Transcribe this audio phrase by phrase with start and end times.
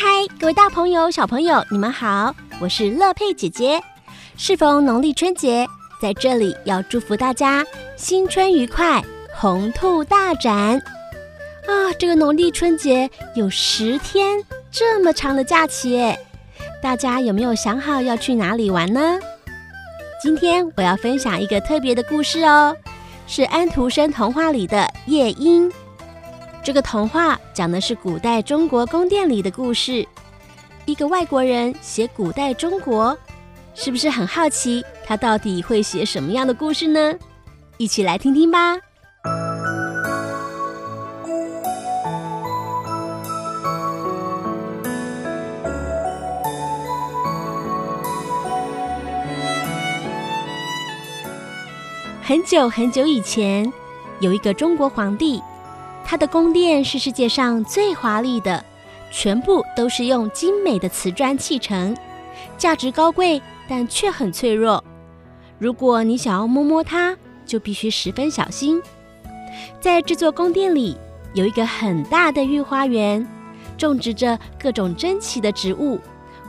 [0.00, 0.06] 嗨，
[0.38, 3.82] 各位大朋友、小朋友，你们好，我是乐佩姐姐。
[4.36, 5.66] 适逢农历春节，
[6.00, 9.02] 在这里要祝福大家新春愉快，
[9.34, 10.80] 鸿兔大展。
[11.66, 14.38] 啊，这个农历春节有十天
[14.70, 16.16] 这么长的假期诶，
[16.80, 19.18] 大家有没有想好要去哪里玩呢？
[20.22, 22.76] 今天我要分享一个特别的故事哦，
[23.26, 25.68] 是安徒生童话里的夜莺。
[26.68, 30.06] 这个童话讲的是古代中国宫殿里的故事。
[30.84, 33.16] 一个外国人写古代中国，
[33.74, 37.14] 是不是很好奇他到底会写什么样的故事呢？
[37.78, 38.76] 一起来听听吧。
[52.20, 53.72] 很久很久以前，
[54.20, 55.42] 有一个中国皇帝。
[56.10, 58.64] 它的宫殿是世界上最华丽的，
[59.10, 61.94] 全部都是用精美的瓷砖砌成，
[62.56, 64.82] 价值高贵，但却很脆弱。
[65.58, 68.80] 如果你想要摸摸它，就必须十分小心。
[69.82, 70.96] 在这座宫殿里，
[71.34, 73.28] 有一个很大的御花园，
[73.76, 76.00] 种植着各种珍奇的植物，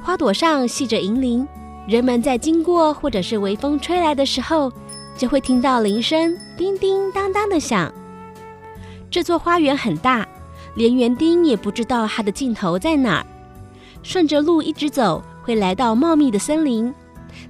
[0.02, 1.46] 花朵上系着银铃。
[1.86, 4.72] 人们在经过或者是微风吹来的时候，
[5.18, 7.94] 就会听到铃声叮叮当当的响。
[9.12, 10.28] 这座花园很大，
[10.76, 13.26] 连园丁也不知道它的尽头在哪儿。
[14.04, 16.94] 顺着路一直走，会来到茂密的森林，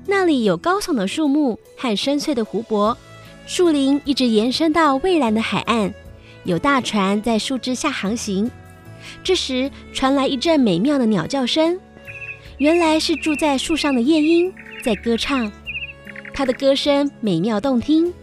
[0.06, 2.98] 那里有高耸的树木和深邃的湖泊，
[3.46, 5.94] 树林一直延伸到蔚蓝的海岸，
[6.44, 8.50] 有大船在树枝下航行。
[9.24, 11.78] 这时传来一阵美妙的鸟叫声，
[12.58, 15.52] 原来是住在树上的夜莺在歌唱，
[16.34, 18.14] 它的歌声美妙动听。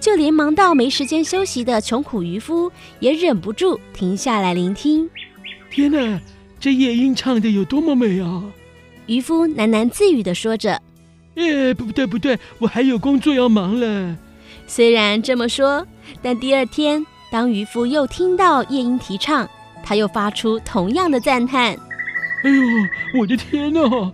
[0.00, 5.08] 就连忙到没时间休息的穷苦渔夫也忍不住停下来聆听。
[5.70, 6.20] 天哪，
[6.58, 8.42] 这夜莺唱的有多么美啊！
[9.06, 10.80] 渔夫喃喃自语地说着
[11.36, 14.16] ：“哎，不对不对，我还有工作要忙了。”
[14.66, 15.86] 虽然这么说，
[16.22, 19.48] 但第二天，当渔夫又听到夜莺啼唱，
[19.82, 21.76] 他又发出同样的赞叹。
[22.42, 22.62] 哎呦，
[23.20, 24.12] 我的天哪！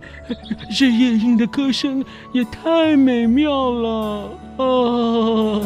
[0.76, 5.62] 这夜莺的歌声也太美妙了啊！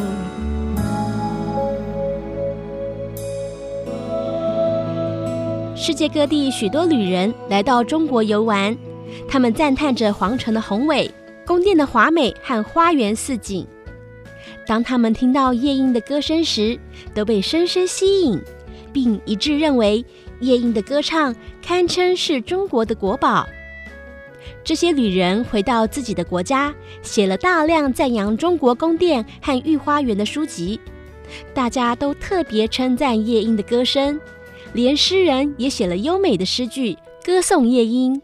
[5.75, 8.77] 世界各地许多旅人来到中国游玩，
[9.27, 11.09] 他们赞叹着皇城的宏伟、
[11.47, 13.65] 宫殿的华美和花园四景。
[14.67, 16.79] 当他们听到夜莺的歌声时，
[17.15, 18.39] 都被深深吸引，
[18.93, 20.05] 并一致认为。
[20.41, 23.47] 夜莺的歌唱堪称是中国的国宝。
[24.63, 30.79] 这些旅人回到自己的国家，写了大量赞扬中国宫殿和御花园的书籍。
[31.53, 34.19] 大家都特别称赞夜莺的歌声，
[34.73, 38.21] 连诗人也写了优美的诗句歌颂夜莺。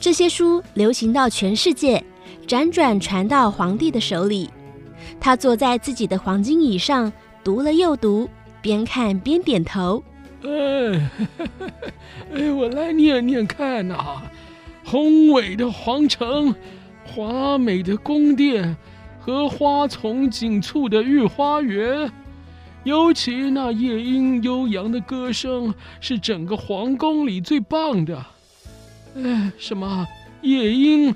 [0.00, 2.02] 这些书流行到全世界，
[2.46, 4.50] 辗转传到皇帝的手里。
[5.20, 7.12] 他坐在自己的黄金椅上，
[7.44, 8.28] 读了又读，
[8.62, 10.02] 边看边点头。
[10.42, 11.10] 哎，
[12.34, 14.22] 哎， 我来念念看呐、
[14.84, 16.54] 宏伟的皇城，
[17.04, 18.76] 华美的宫殿，
[19.18, 22.10] 和花丛锦簇的御花园，
[22.84, 28.24] 尤其那夜莺悠扬的歌声，是整个皇宫里最棒的。
[29.16, 30.06] 哎，什么
[30.40, 31.14] 夜莺？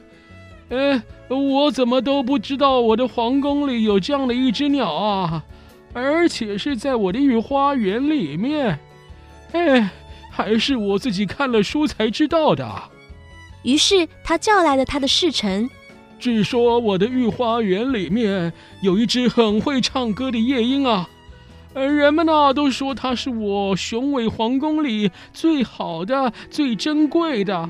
[0.69, 5.45] 哎，我怎么都不知道我的皇宫里有这样的一只鸟啊，
[5.95, 8.79] 而且是在我的御花园里面。
[9.55, 9.91] 哎，
[10.31, 12.69] 还是我自己看了书才知道的。
[13.63, 15.71] 于是他叫来了他的侍臣。
[16.19, 21.09] 据说我的御花园里面有一只很会唱歌的夜莺啊，
[21.75, 27.69] 而人们呢都说它是我雄伟皇宫里最好的、最珍贵的。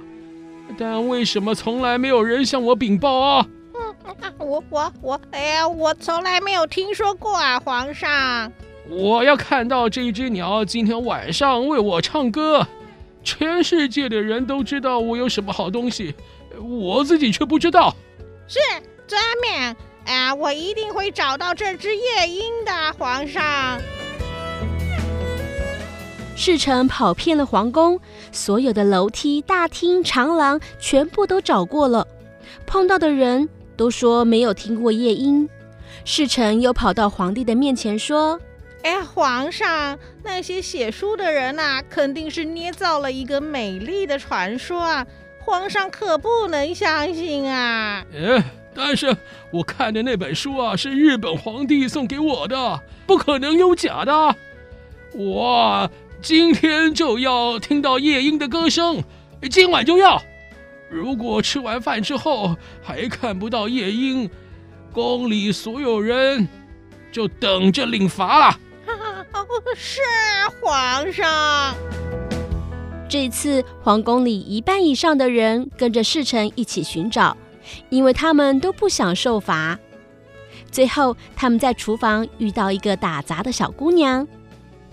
[0.79, 3.47] 但为什么从来没有人向我禀报啊？
[3.75, 8.53] 嗯，我我我，哎呀，我从来没有听说过啊，皇上。
[8.89, 12.67] 我要看到这只鸟今天晚上为我唱歌，
[13.23, 16.15] 全世界的人都知道我有什么好东西，
[16.61, 17.97] 我自己却不知道。
[18.47, 18.59] 是
[19.07, 23.81] 遵命，啊，我一定会找到这只夜莺的，皇上。
[26.37, 27.99] 侍臣跑遍了皇宫，
[28.33, 32.07] 所有的楼梯、大厅、长廊全部都找过了，
[32.67, 33.49] 碰到的人
[33.79, 35.49] 都说没有听过夜莺。
[36.05, 38.39] 侍臣又跑到皇帝的面前说。
[38.85, 45.07] 哎呀，皇上，那些写书的人呐，肯定是捏造了一个美丽的传说啊！
[45.41, 48.05] 皇上可不能相信啊！
[48.15, 48.45] 哎，
[48.75, 49.17] 但是
[49.51, 54.37] 我看的那本书啊，是日本皇帝送给我的，不可能有假的。
[55.15, 55.91] 我
[56.21, 59.03] 今天就要听到夜莺的歌声，
[59.51, 60.21] 今晚就要。
[60.91, 64.29] 如果吃完饭之后还看不到夜莺，
[64.93, 66.47] 宫里所有人
[67.11, 68.61] 就等着领罚了。
[69.75, 70.01] 是
[70.61, 71.75] 皇上。
[73.09, 77.37] 这次皇宫里一半以上的人跟着侍臣一起寻找，
[77.89, 79.79] 因为他们都不想受罚。
[80.71, 84.27] 最后，他们在厨房遇到一个打杂的小姑娘。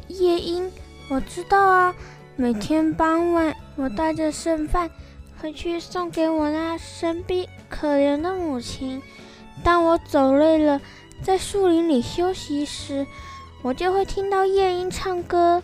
[0.08, 0.72] 夜莺，
[1.10, 1.96] 我知道啊，
[2.36, 4.90] 每天傍晚我带着剩饭。
[5.40, 9.02] 回去送给我那生病可怜的母亲。
[9.64, 10.80] 当我走累了，
[11.24, 13.08] 在树林里休息时，
[13.64, 15.62] 我就会听到夜莺唱歌。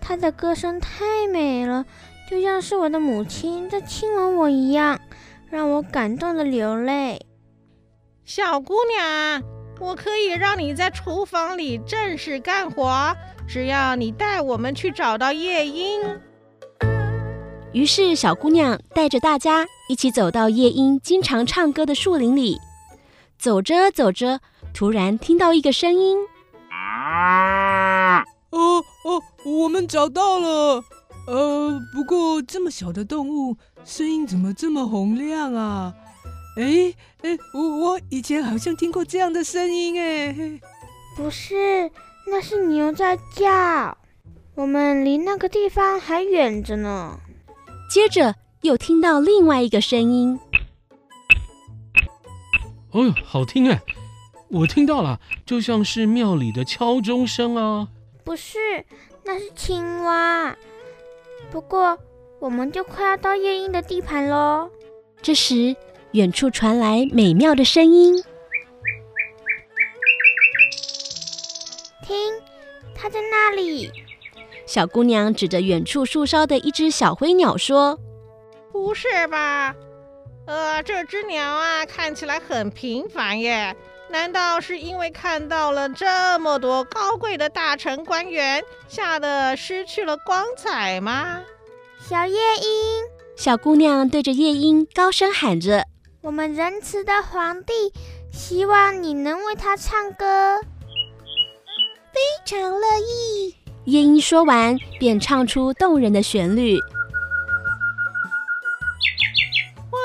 [0.00, 1.84] 它的歌声太美了，
[2.30, 4.98] 就像是我的母亲在亲吻我一样，
[5.50, 7.26] 让我感动的流泪。
[8.24, 9.42] 小姑娘，
[9.80, 13.14] 我可以让你在厨房里正式干活，
[13.46, 16.00] 只要你带我们去找到夜莺。
[17.72, 22.58] 于是，小姑娘带着大家一起走到夜莺经常唱歌的树林里。
[23.38, 24.40] 走着走着，
[24.72, 26.18] 突然听到一个声音
[28.50, 30.82] ：“哦哦，我们找到了！
[31.26, 35.94] 呃，不过这么小的动物，声音怎么这么洪亮啊？
[36.56, 40.60] 哎哎，我我以前好像听过这样的声音，哎，
[41.16, 41.90] 不是，
[42.26, 43.96] 那是牛在叫。
[44.54, 47.20] 我们离那个地方还远着呢。”
[47.90, 50.38] 接着又听到另外一个声音，
[52.90, 53.80] 哦哟，好听哎！
[54.50, 57.88] 我听到了，就像是庙里的敲钟声啊。
[58.24, 58.58] 不是，
[59.24, 60.56] 那是青蛙。
[61.50, 61.98] 不过，
[62.40, 64.70] 我们就快要到夜莺的地盘喽。
[65.20, 65.76] 这时，
[66.12, 68.14] 远处传来美妙的声音，
[72.06, 72.16] 听，
[72.94, 73.90] 它在那里。
[74.64, 77.98] 小姑娘指着远处树梢的一只小灰鸟说
[78.72, 79.74] ：“不是吧？
[80.46, 83.76] 呃，这只鸟啊，看起来很平凡耶。
[84.10, 91.40] 难道是因为看到了这么多高贵的大臣官员，吓得失去了光彩吗？”
[92.00, 93.04] 小夜莺，
[93.36, 95.84] 小姑娘对着夜莺高声喊着
[96.22, 97.92] ：“我们仁慈的皇帝，
[98.32, 100.60] 希望你能为他唱歌。”
[102.10, 103.54] 非常乐意。
[103.84, 106.78] 夜莺说完，便唱出动人的旋律。
[109.90, 109.98] 哇，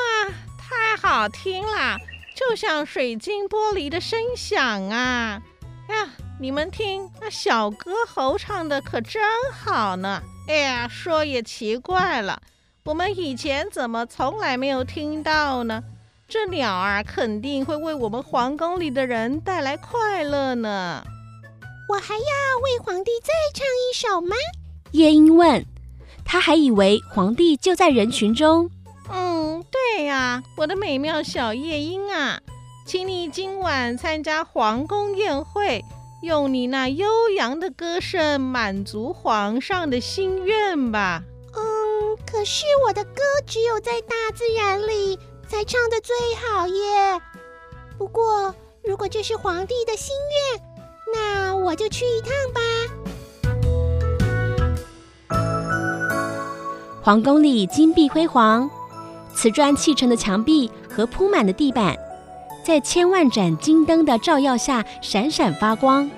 [0.57, 1.97] 太好听了，
[2.35, 5.41] 就像水晶玻璃的声响啊！
[5.89, 6.09] 呀，
[6.39, 9.21] 你们听，那小歌喉唱的可真
[9.51, 10.21] 好呢！
[10.47, 12.41] 哎呀，说也奇怪了，
[12.85, 15.83] 我们以前怎么从来没有听到呢？
[16.27, 21.03] 这鸟儿肯定会为我们皇宫里的人带来快乐呢。
[21.89, 22.23] 我还要
[22.63, 24.35] 为皇帝再唱一首吗？
[24.91, 25.63] 夜莺问。
[26.25, 28.71] 他还以为皇帝就在人群中。
[29.09, 32.39] 嗯，对呀，我的美妙小夜莺啊，
[32.85, 35.83] 请你今晚参加皇宫宴会，
[36.21, 37.07] 用你那悠
[37.37, 41.23] 扬的歌声满足皇上的心愿吧。
[41.55, 47.21] 嗯，可是我的歌只有在大自然里才唱的最好耶。
[47.97, 50.15] 不过，如果这是皇帝的心
[50.53, 50.61] 愿，
[51.13, 52.61] 那我就去一趟吧。
[57.03, 58.69] 皇宫里金碧辉煌，
[59.35, 61.95] 瓷砖砌成的墙壁和铺满的地板，
[62.63, 66.09] 在千万盏金灯的照耀下闪闪发光。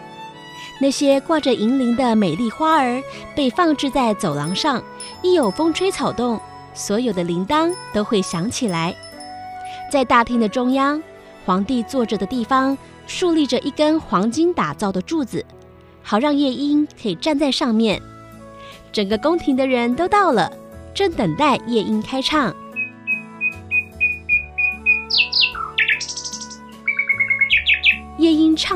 [0.82, 3.02] 那些挂着银铃的美丽花儿
[3.34, 4.84] 被放置在走廊上，
[5.22, 6.40] 一有风吹草动，
[6.74, 8.94] 所有的铃铛都会响起来。
[9.90, 11.02] 在大厅的中央，
[11.46, 15.46] 皇帝坐着的地方，竖立着一根黄金打造的柱子，
[16.04, 18.02] 好让夜莺可以站在上面。
[18.92, 20.52] 整个宫廷的人都到了，
[20.94, 22.54] 正等待夜莺开唱。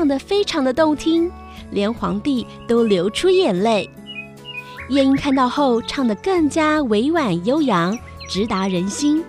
[0.00, 1.30] 唱得非常的动听，
[1.72, 3.86] 连皇帝都流出眼泪。
[4.88, 9.22] 夜莺看到后，唱得更加委婉悠扬，直达人心。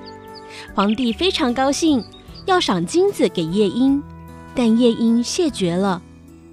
[0.74, 2.02] 皇帝非常高兴，
[2.46, 4.02] 要赏金子给夜莺。
[4.56, 6.02] 但夜莺谢绝了，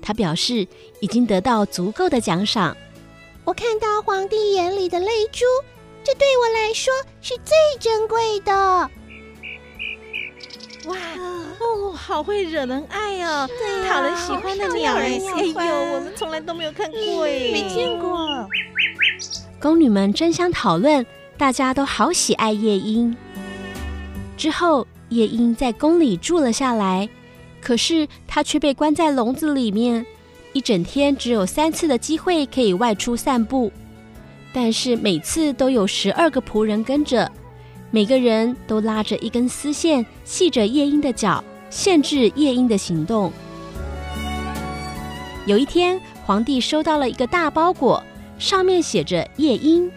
[0.03, 0.67] 他表示
[1.01, 2.77] 已经得到足够的奖赏。
[3.45, 5.45] 我看到皇帝眼里的泪珠，
[6.03, 8.91] 这对我来说是最珍贵的。
[10.87, 10.97] 哇
[11.61, 13.49] 哦，好会惹人爱哦，
[13.89, 18.49] 讨、啊、人喜欢的鸟儿，哎呦，我们从来都没有看过哎，没见过。
[19.61, 21.05] 宫女们争相讨论，
[21.37, 23.17] 大家都好喜爱夜莺。
[24.37, 27.09] 之后，夜莺在宫里住了下来。
[27.61, 30.07] 可是它却被关在笼子里面，
[30.53, 33.73] 一整天只有三次的机会可以外出散步，
[34.53, 37.31] 但是每次都有十二个仆人跟着，
[37.91, 43.33] 每个人都拉着一根丝线，系着夜莺的脚，限制夜莺的行动。
[45.47, 48.03] 有一天，皇帝收到了一个大包裹，
[48.39, 49.91] 上面写着“夜莺”。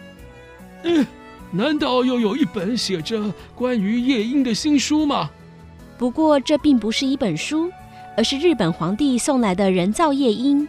[0.84, 1.06] 嗯，
[1.50, 5.28] 难道又有一本写着关于夜莺的新书吗？
[5.98, 7.70] 不过，这并不是一本书，
[8.16, 10.66] 而是日本皇帝送来的人造夜莺。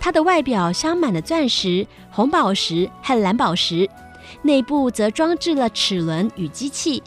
[0.00, 3.88] 它的外表镶满了钻石、红宝石和蓝宝石，
[4.42, 7.02] 内部则装置了齿轮与机器，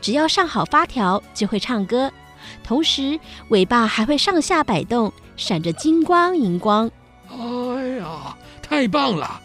[0.00, 2.12] 只要上好发条就会唱歌，
[2.64, 3.18] 同时
[3.48, 5.12] 尾巴还会上下摆动。
[5.36, 6.90] 闪着金光银光，
[7.28, 9.38] 哎呀，太棒了！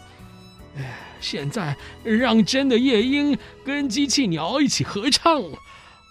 [0.78, 5.42] 哎，现在让真的夜莺跟机器鸟一起合唱，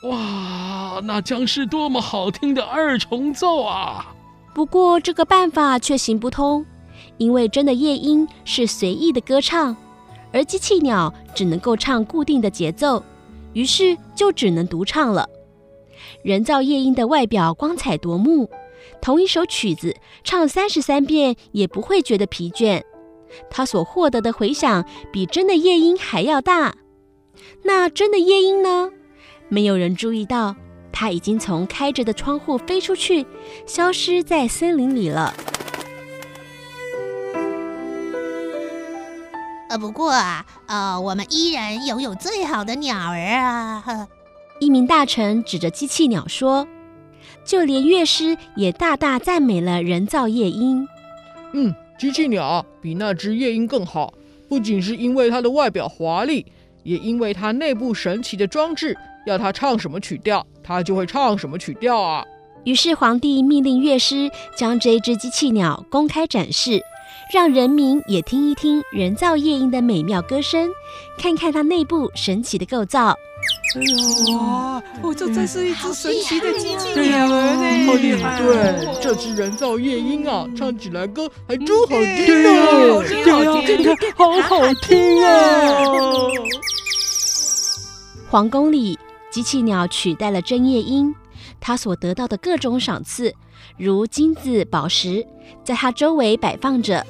[0.04, 4.14] 哇，那将是多么好听的二重奏啊！
[4.54, 6.64] 不过这个办法却行不通，
[7.18, 9.76] 因为真的夜莺是随意的歌唱，
[10.32, 13.04] 而机器鸟只能够唱固定的节奏，
[13.54, 15.28] 于是就只能独唱了。
[16.24, 18.50] 人造夜莺的外表光彩夺目。
[19.00, 22.82] 同一首曲子唱三十三遍也不会觉得疲倦，
[23.50, 26.76] 它所获得的回响比真的夜莺还要大。
[27.64, 28.92] 那真的夜莺呢？
[29.50, 30.56] 没有人注意到，
[30.92, 33.26] 它已经从开着的窗户飞出去，
[33.66, 35.34] 消失在森林里了。
[39.72, 44.06] 呃，不过啊，呃，我们依然拥有最好的鸟儿啊！
[44.60, 46.68] 一名大臣指着机器鸟说。
[47.46, 50.86] 就连乐师也大大赞美了人造夜莺。
[51.54, 54.14] 嗯，机器鸟比那只夜莺更好，
[54.50, 56.46] 不仅是因为它的外表华丽，
[56.84, 62.26] 也因为它内部神奇的装置，要它唱什么曲调，它就会唱什么曲调啊。
[62.66, 66.82] 于是皇帝命令乐师将这只机器鸟公开展示，
[67.34, 70.70] 让人民也听一听人造夜莺的美妙歌声，
[71.18, 73.18] 看看它内部神奇的构造。
[73.74, 74.84] 哎呦哇！
[75.02, 77.88] 哦，这真是一只神奇的机器鸟呢！
[77.88, 78.38] 好厉害！
[78.38, 83.04] 对，这只人造夜莺啊，唱起来歌还真好听呢！
[83.08, 85.32] 真好听，好好听啊！
[88.30, 89.00] 皇宫里，
[89.32, 91.16] 机器鸟取代了真夜莺，
[91.60, 93.34] 它所得到的各种赏赐，
[93.78, 95.26] 如金子、宝石，
[95.64, 97.06] 在它周围摆放着。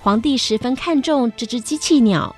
[0.00, 2.34] 皇帝十分看重这只机器鸟。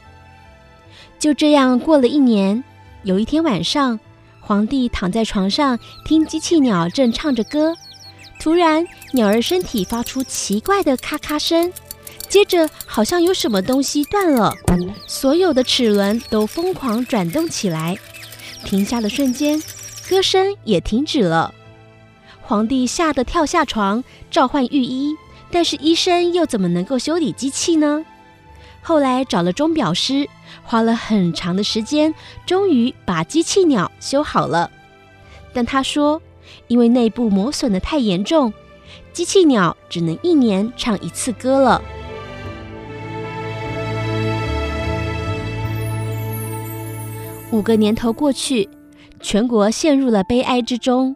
[1.19, 2.63] 就这样过了一年。
[3.03, 3.99] 有一天晚上，
[4.41, 7.75] 皇帝躺在床上听机器鸟正唱着歌，
[8.39, 11.73] 突然鸟儿身体发出奇怪的咔咔声，
[12.29, 14.55] 接着好像有什么东西断了，
[15.07, 17.97] 所有的齿轮都疯狂转动起来，
[18.65, 19.63] 停下的瞬间，
[20.09, 21.55] 歌声也停止了。
[22.51, 25.15] 皇帝吓得跳下床，召唤御医，
[25.53, 28.05] 但是医生又怎么能够修理机器呢？
[28.83, 30.29] 后来找了钟表师，
[30.65, 32.13] 花了很长的时间，
[32.45, 34.69] 终于把机器鸟修好了。
[35.53, 36.21] 但他说，
[36.67, 38.53] 因为内部磨损的太严重，
[39.13, 41.81] 机器鸟只能一年唱一次歌了。
[47.53, 48.69] 五个年头过去，
[49.21, 51.15] 全国陷入了悲哀之中，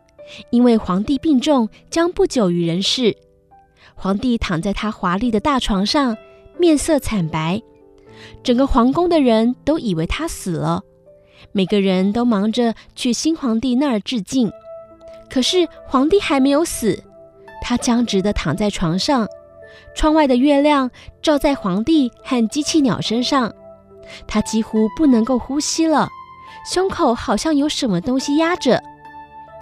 [0.51, 3.17] 因为皇帝病重，将不久于人世。
[3.95, 6.17] 皇帝躺在他华丽的大床上。
[6.57, 7.61] 面色惨白，
[8.45, 10.85] 整个皇宫的人都以为他死了，
[11.51, 14.53] 每个人都忙着去新皇帝那儿致敬。
[15.29, 17.03] 可是皇帝还没有死，
[17.61, 19.27] 他僵直地躺在床上，
[19.97, 23.53] 窗外的月亮照在皇帝和机器鸟身上，
[24.29, 26.09] 他几乎不能够呼吸了，
[26.73, 28.81] 胸口好像有什么东西压着。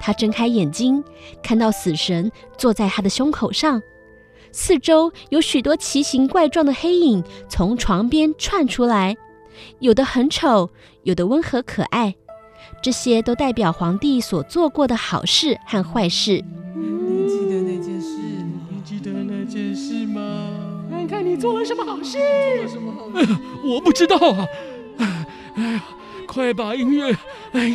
[0.02, 1.02] 他睁开眼睛，
[1.44, 3.80] 看到死神坐在他的胸口上。
[4.50, 9.16] 四周有许多奇形怪状的黑影从床边窜出来，
[9.78, 10.68] 有的很丑，
[11.04, 12.16] 有的温和可爱。
[12.82, 16.42] 这些都代表皇帝所做过的好事和坏事。
[16.74, 18.18] 你记得那件事？
[18.68, 20.48] 你记得那件事吗？
[20.90, 22.18] 看看你做了什么好事？
[22.18, 23.38] 做了什么好事？
[23.64, 24.46] 我不知道啊！
[25.54, 25.84] 哎呀，
[26.26, 27.16] 快把音乐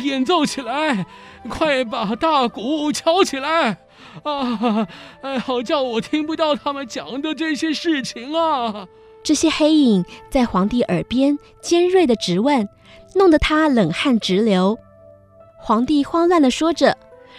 [0.02, 1.06] 演奏起来，
[1.48, 3.78] 快把大鼓敲起来！
[4.22, 4.86] 啊，
[5.22, 8.86] 哎，好叫我听不到他们讲的这些事情啊！
[9.22, 12.68] 这些黑影在皇帝耳边尖锐的直问，
[13.14, 14.78] 弄得他冷汗直流。
[15.58, 16.96] 皇帝慌乱的说着，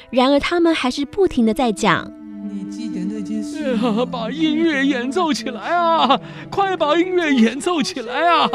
[0.09, 2.11] 然而他们还是不停的在讲。
[2.51, 3.77] 你记得那件事？
[4.11, 6.19] 把音乐演奏起来啊！
[6.49, 8.49] 快把音乐演奏起来啊！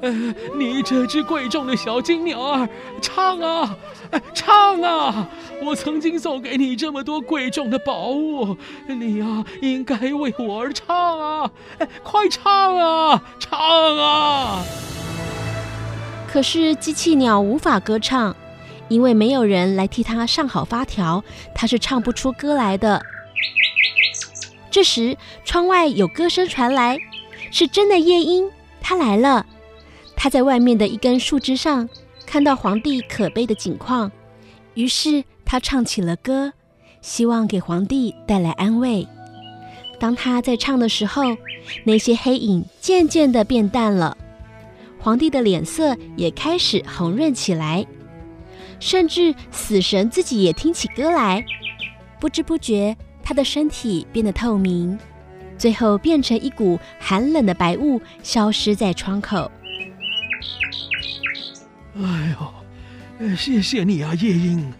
[0.00, 0.10] 呃，
[0.56, 2.68] 你这只贵重的小金鸟儿，
[3.02, 3.76] 唱啊，
[4.32, 5.28] 唱啊！
[5.62, 11.50] 我曾经送给你这么多贵重的宝物，你呀，应该为我而唱啊！
[12.04, 13.58] 快唱啊，唱
[13.98, 14.62] 啊！
[16.30, 18.36] 可是机器鸟无法歌唱，
[18.88, 21.24] 因为没有人来替它上好发条，
[21.54, 23.02] 它是唱不出歌来的。
[24.70, 26.96] 这时，窗外有歌声传来，
[27.50, 28.48] 是真的夜莺，
[28.80, 29.44] 它来了。
[30.20, 31.88] 他在外面的一根树枝上
[32.26, 34.10] 看到皇帝可悲的景况，
[34.74, 36.52] 于是他唱起了歌，
[37.00, 39.06] 希望给皇帝带来安慰。
[40.00, 41.22] 当他在唱的时候，
[41.84, 44.18] 那些黑影渐渐地变淡了，
[44.98, 47.86] 皇帝的脸色也开始红润起来，
[48.80, 51.44] 甚至死神自己也听起歌来，
[52.18, 52.96] 不知不觉。
[53.22, 54.98] 他的身体变得透明，
[55.56, 59.48] 最后变成一股寒冷的白雾，消失在窗口。
[61.98, 62.36] 哎
[63.20, 64.72] 呦，谢谢你啊，夜莺！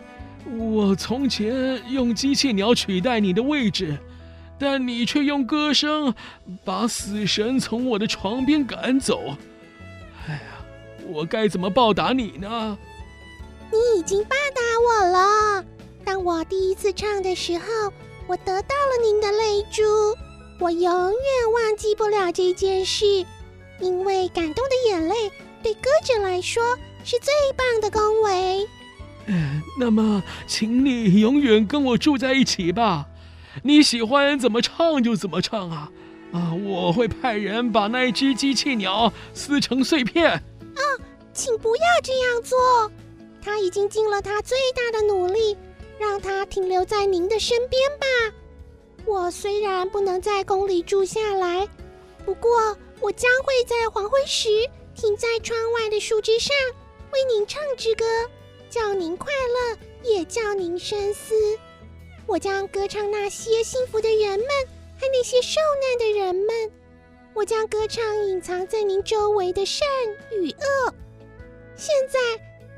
[0.56, 3.98] 我从前用机器鸟取代你的位置，
[4.58, 6.14] 但你却用歌声
[6.64, 9.36] 把死神从我的床边赶走。
[10.26, 10.40] 哎呀，
[11.06, 12.78] 我该怎么报答你呢？
[13.70, 15.64] 你已经报答我了。
[16.04, 17.64] 当我第一次唱的时候。
[18.28, 19.82] 我得到了您的泪珠，
[20.60, 21.12] 我永远
[21.54, 23.24] 忘记不了这件事，
[23.80, 25.14] 因为感动的眼泪
[25.62, 26.62] 对歌者来说
[27.08, 28.68] 是最棒的恭维。
[29.28, 33.06] 嗯，那么，请你永远跟我住在一起吧。
[33.62, 35.90] 你喜欢怎么唱就怎么唱啊！
[36.34, 40.32] 啊，我会派人把那只机器鸟撕成碎片。
[40.32, 40.82] 啊，
[41.32, 42.92] 请不要这样做，
[43.42, 45.56] 他已经尽了他最大的努力。
[45.98, 48.36] 让他停留在您的身边吧。
[49.06, 51.66] 我虽然不能在宫里住下来，
[52.26, 54.48] 不过我将会在黄昏时
[54.94, 56.54] 停在窗外的树枝上，
[57.12, 58.04] 为您唱支歌，
[58.70, 61.34] 叫您快乐，也叫您深思。
[62.26, 64.48] 我将歌唱那些幸福的人们
[65.00, 66.70] 和那些受难的人们。
[67.34, 69.86] 我将歌唱隐藏在您周围的善
[70.32, 70.94] 与恶。
[71.76, 72.18] 现在，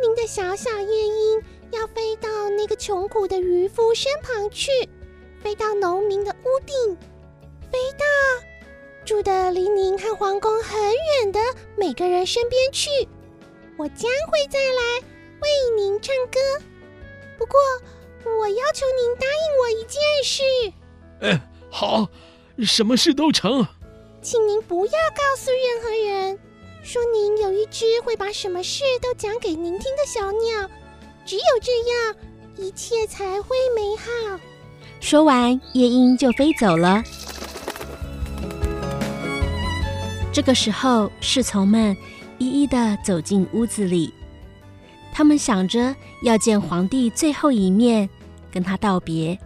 [0.00, 1.42] 您的小小夜莺。
[1.72, 4.72] 要飞到那个穷苦的渔夫身旁去，
[5.40, 6.96] 飞到农民的屋顶，
[7.70, 8.04] 飞到
[9.04, 11.38] 住的离您和皇宫很远的
[11.76, 12.90] 每个人身边去。
[13.80, 15.00] 我将会再来
[15.40, 16.38] 为您唱歌。
[17.38, 17.58] 不过，
[18.38, 20.42] 我要求您答应我一件事。
[21.22, 21.40] 哎，
[21.70, 22.06] 好，
[22.58, 23.66] 什么事都成。
[24.20, 26.38] 请您不要告诉任何人，
[26.82, 30.68] 说您有一只会把什么事都讲给您听的小鸟。
[31.24, 32.16] 只有这样，
[32.56, 34.38] 一切才会美好。
[35.00, 37.02] 说完，夜莺就飞走了。
[40.34, 41.96] 这个时候，侍从们
[42.40, 44.14] 一一的走进屋子里，
[45.12, 48.08] 他们想着要见皇帝最后一面，
[48.50, 49.38] 跟他道别。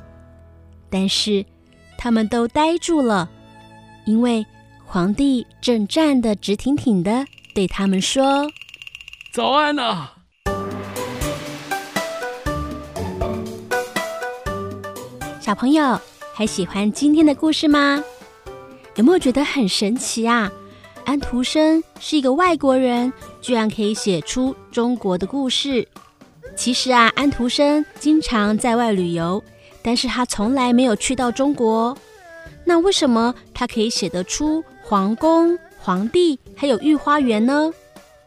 [0.88, 1.44] 但是，
[1.98, 3.28] 他们都呆住了，
[4.06, 4.46] 因为
[4.84, 8.48] 皇帝正站得直挺挺的，对他们说
[9.34, 10.10] ：“早安呐！”
[15.40, 16.00] 小朋友
[16.32, 18.04] 还喜欢今天的故事吗？
[18.94, 20.52] 有没有觉得很神奇啊？
[21.04, 25.86] 安徒生是一个外国人，居然可以写出中国的故事。
[26.56, 29.42] 其实啊，安徒生经常在外旅游，
[29.82, 31.96] 但是他从来没有去到中国。
[32.64, 37.72] 那为什么他可以写得出皇宫、皇帝还有御花园呢？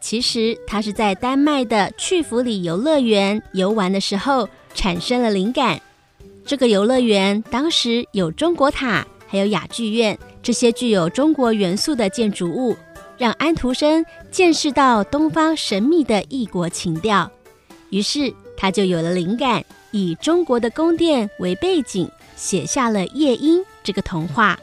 [0.00, 5.80] 其实他是在丹麦的去弗里游乐园游玩的时候产生了灵感。
[6.46, 10.16] 这个游乐园当时有中国塔，还有雅剧院
[10.48, 12.74] 这些具有中国元素的建筑物，
[13.18, 17.30] 让安徒生见识到东方神秘的异国情调。
[17.90, 24.58] 于是他就有了灵感，以中国的宫殿为背景，写下了《夜莺》这个童话。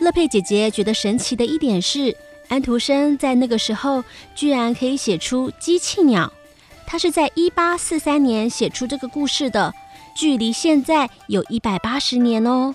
[0.00, 2.16] 乐佩姐姐觉得神奇的一点是，
[2.48, 4.02] 安徒生在那个时候
[4.34, 6.32] 居然可以写出机器鸟。
[6.88, 9.72] 他是在一八四三年写出这个故事的。
[10.16, 12.74] 距离现在有一百八十年哦，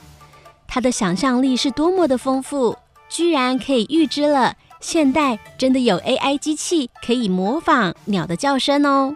[0.74, 2.76] 他的想象力是多么的丰富，
[3.08, 9.16] 居然可以预知了现代真的有 AI 机器可以模仿鸟的叫声哦。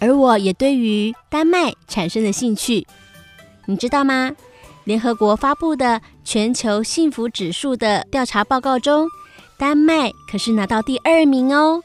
[0.00, 2.84] 而我也对于丹麦产生了兴趣，
[3.66, 4.32] 你知道吗？
[4.82, 9.08] 联合国发布的全球幸福指数的调查报告中，
[9.56, 11.80] 丹麦可是拿到第二名哦。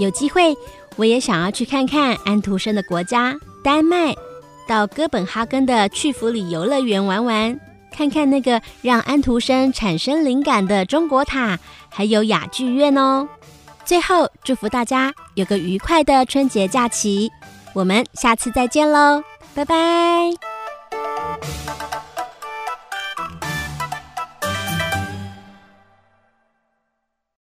[0.00, 0.56] 有机会
[0.96, 4.12] 我也想要去看看安徒生的国家丹麦。
[4.66, 7.60] 到哥本哈根的去弗里游乐园玩玩，
[7.98, 11.58] 看看那个让安徒生产生灵感的中国塔，
[11.90, 13.28] 还有雅剧院哦。
[13.84, 17.28] 最后，祝福大家有个愉快的春节假期，
[17.74, 20.30] 我们下次再见喽，拜拜。